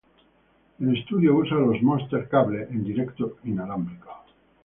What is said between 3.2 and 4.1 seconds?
inalámbrico.